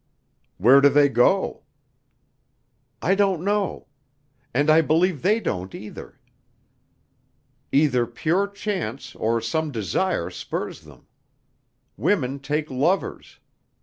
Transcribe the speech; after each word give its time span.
"Where 0.57 0.81
do 0.81 0.89
they 0.89 1.09
go?" 1.09 1.61
"I 3.03 3.13
don't 3.13 3.43
know. 3.43 3.85
And 4.51 4.67
I 4.67 4.81
believe 4.81 5.21
they 5.21 5.39
don't 5.39 5.75
either. 5.75 6.19
Either 7.71 8.07
pure 8.07 8.47
chance 8.47 9.13
or 9.13 9.39
some 9.39 9.69
desire 9.71 10.31
spurs 10.31 10.85
them. 10.85 11.05
Women 11.97 12.39
take 12.39 12.71
lovers. 12.71 13.37